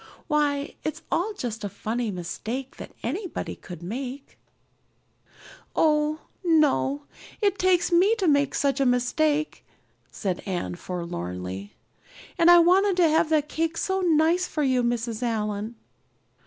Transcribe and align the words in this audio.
"Why, 0.27 0.73
it's 0.83 1.03
all 1.11 1.31
just 1.37 1.63
a 1.63 1.69
funny 1.69 2.09
mistake 2.09 2.77
that 2.77 2.95
anybody 3.03 3.59
might 3.67 3.83
make." 3.83 4.39
"Oh, 5.75 6.21
no, 6.43 7.03
it 7.39 7.59
takes 7.59 7.91
me 7.91 8.15
to 8.15 8.27
make 8.27 8.55
such 8.55 8.79
a 8.79 8.85
mistake," 8.87 9.63
said 10.11 10.41
Anne 10.47 10.73
forlornly. 10.73 11.75
"And 12.39 12.49
I 12.49 12.57
wanted 12.57 12.97
to 12.97 13.09
have 13.09 13.29
that 13.29 13.47
cake 13.47 13.77
so 13.77 14.01
nice 14.01 14.47
for 14.47 14.63
you, 14.63 14.81
Mrs. 14.81 15.21
Allan." 15.21 15.75